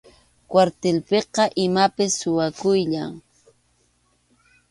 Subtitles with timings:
[0.49, 3.13] Kwartilpiqa imapas suwakuyllam.